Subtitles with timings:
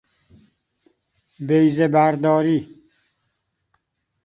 [1.47, 2.81] بیضه برداری